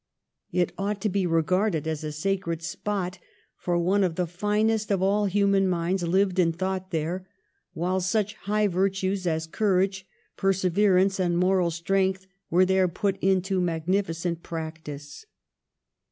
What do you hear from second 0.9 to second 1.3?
to be